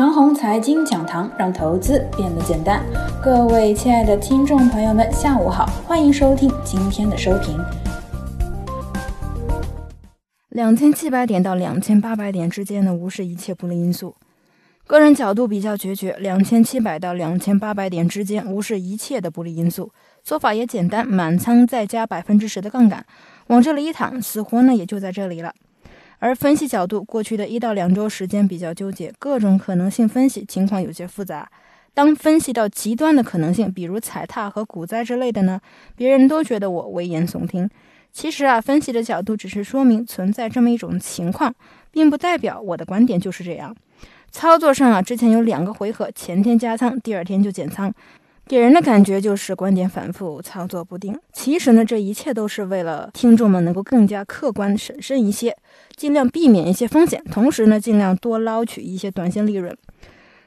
[0.00, 2.82] 长虹财经讲堂，让投资变得简单。
[3.22, 7.54] 各位亲爱的听众朋友们，下午好，欢迎收听今天的收评。
[10.48, 14.16] 两千七百点到两千八百点之间呢，无视一切不利因素。
[14.86, 19.92] 个人角度比较决绝，两千七百到两千八百点之间，无视一切的不利因素。
[20.24, 23.04] 做法也简单，满仓再加百分之十的杠杆，
[23.48, 25.52] 往这里一躺，死活呢也就在这里了。
[26.20, 31.50] 而分析角度，过去的一到两周时间比较纠结，各种可能性分析情况有些复杂。
[31.92, 35.60] 当分析到极端的可能性，比如踩踏和股灾之类的呢，
[35.96, 37.68] 别人都觉得我危言耸听。
[38.12, 41.54] 其实啊，分析的角度只是说明存在这么一种情况，
[41.90, 43.74] 并不代表我的观点就是这样。
[44.30, 47.92] 操作上啊，之前有两个回合，前天加仓，第二天就减仓。
[48.50, 51.16] 给人的感觉就是观点反复，操作不定。
[51.32, 55.56] 其实呢，这一切都是为了听众们能够更加客观审慎一些，
[55.94, 59.72] 尽量避免一些风险，同时呢，尽量多捞取一些短线利润。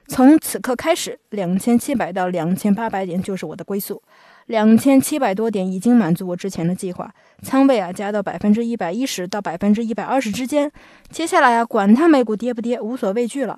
[0.10, 4.04] 从此刻开始，两千七百到两千八百点就是我的归宿。
[4.48, 7.10] 两千七百多点已经满足我之前的计划，
[7.42, 10.70] 仓位啊加到百分之一百一十到百分之一百二十之间。
[11.10, 13.58] 接下来啊，管它美股跌不跌，无所畏惧了。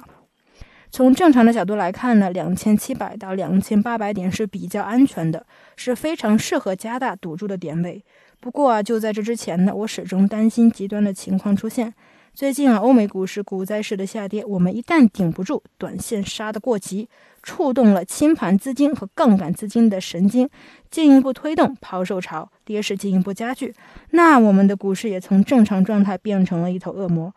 [0.95, 8.01] 从正常的角度来看呢，两千七百到两千八百点是比较安全的，是非常适合加大赌注的点位。
[8.39, 11.93] 不过啊，就在这之前呢，我始终担心极端的情况出现。
[12.33, 17.09] 最近啊，欧美股市股灾式的下跌，我们一旦顶不住，短线杀得过急，
[17.43, 20.49] 触动了清盘资金和杠杆资金的神经，
[20.89, 23.75] 进一步推动抛售潮，跌势进一步加剧，
[24.11, 27.33] 那我们的股市也从正常状态变成了一头恶魔。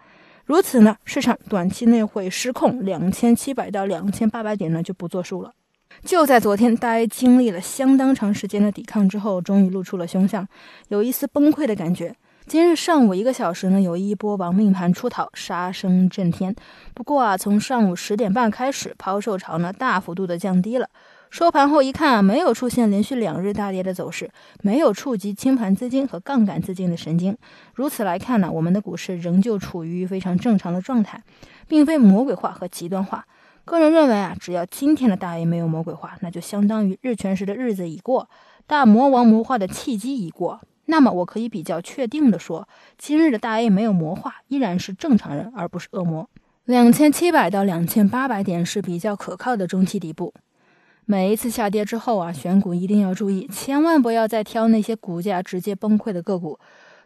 [0.48, 5.52] 如此呢，市场短期内会失控，两千七百到两千八百点呢就不作数了。
[6.02, 10.48] 就在昨天，大 A 经历了相当长时间的抵抗之后，终于露出了凶相，
[10.88, 12.16] 有一丝崩溃的感觉。
[12.46, 16.56] 今日上午一个小时呢，有一波亡命盘出逃，杀声震天。
[16.94, 20.88] 不过啊，从上午十点半开始，抛售潮呢大幅度的降低了。
[21.30, 24.30] 收盘后一看啊，没有出现连续两日大跌的走势，
[24.62, 27.36] 没有触及清盘资金和杠杆资金的神经。
[27.74, 31.22] 如此来看呢，我们的股市仍旧处于非常正常的状态，
[31.66, 33.26] 并非魔鬼化和极端化。
[33.64, 38.30] 个人认为啊，只要今天的大 A 没有魔鬼化，那就相当于日全食的日子已过，
[38.66, 40.60] 大魔王魔化的契机已过。
[40.86, 46.30] 那么我可以比较确定的说，今日的大 A 没有魔化，依然是正常人，而不是恶魔。
[46.64, 50.32] 两千七百到两千八百点是比较可靠的中期底部。
[51.10, 56.58] 每一次下跌之后啊，选股一定要注意，千万不要再挑那些股价直接崩溃的个股。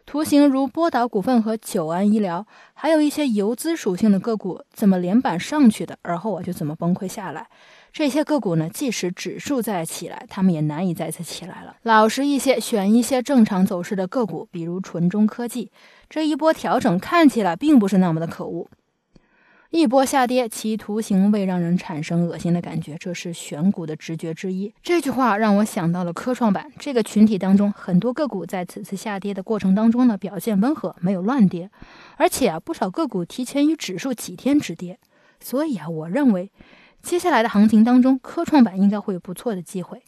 [0.05, 7.47] 图形如波导股份和久安医疗，还有一些游资属性的个股，怎么连板上去的，而后啊就怎么崩溃下来。
[7.93, 11.77] 这些个股呢，即使指数再起来，他们也难以再次起来了。
[11.83, 15.71] 老实一些，选一些正常走势的个股，比如纯中科技。
[16.09, 18.67] 这一波调整看起来并不是那么的可恶。
[19.75, 24.71] 一波下跌，其图形未让人产生恶心的感觉，这是选股的直觉之一。
[24.83, 31.71] 这句话让我想到了科创板这个群体当中，很多个股在此次下跌的过程当中呢，表现温和，没有乱跌，
[32.17, 34.99] 而且啊，不少个股提前于指数几天止跌。
[35.39, 36.51] 所以啊，我认为
[37.01, 40.03] 接下来的行情当中，科创板应该会有不错的机会。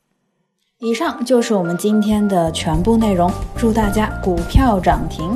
[0.78, 5.36] 以上就是我们今天的全部内容，祝大家股票涨停。